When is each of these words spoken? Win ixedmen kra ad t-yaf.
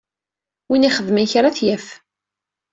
Win 0.69 0.87
ixedmen 0.89 1.25
kra 1.31 1.47
ad 1.49 1.55
t-yaf. 1.57 1.85